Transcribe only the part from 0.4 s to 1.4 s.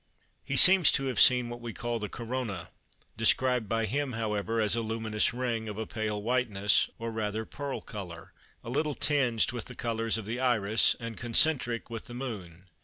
He seems to have